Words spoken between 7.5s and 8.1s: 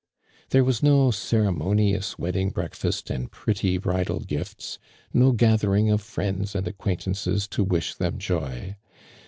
wish